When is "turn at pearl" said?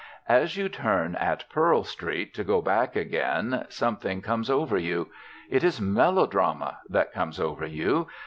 0.67-1.83